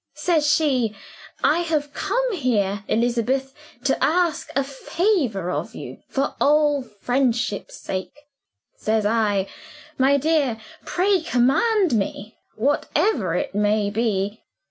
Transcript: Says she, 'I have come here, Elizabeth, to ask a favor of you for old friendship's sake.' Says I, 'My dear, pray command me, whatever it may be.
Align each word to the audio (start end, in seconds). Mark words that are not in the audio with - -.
Says 0.15 0.51
she, 0.51 0.97
'I 1.43 1.59
have 1.59 1.93
come 1.93 2.33
here, 2.33 2.83
Elizabeth, 2.87 3.53
to 3.83 4.03
ask 4.03 4.49
a 4.55 4.63
favor 4.63 5.51
of 5.51 5.75
you 5.75 5.97
for 6.09 6.33
old 6.41 6.89
friendship's 7.03 7.79
sake.' 7.79 8.21
Says 8.77 9.05
I, 9.05 9.47
'My 9.99 10.17
dear, 10.17 10.59
pray 10.87 11.21
command 11.21 11.93
me, 11.93 12.35
whatever 12.55 13.35
it 13.35 13.53
may 13.53 13.91
be. 13.91 14.41